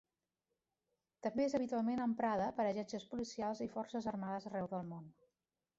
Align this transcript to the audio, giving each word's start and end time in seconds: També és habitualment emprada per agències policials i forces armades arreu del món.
També 1.27 1.45
és 1.49 1.55
habitualment 1.59 2.01
emprada 2.07 2.49
per 2.59 2.67
agències 2.71 3.07
policials 3.13 3.63
i 3.69 3.69
forces 3.79 4.13
armades 4.15 4.51
arreu 4.53 4.73
del 4.77 4.93
món. 4.95 5.11